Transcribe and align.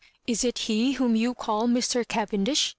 ''Is 0.27 0.43
it 0.43 0.55
^ 0.55 0.93
whom 0.95 1.15
you 1.15 1.35
call 1.35 1.67
Mr. 1.67 2.03
Cavendish 2.07 2.69